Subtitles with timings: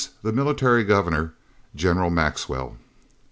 [0.23, 1.35] the Military Governor,
[1.75, 2.75] General Maxwell.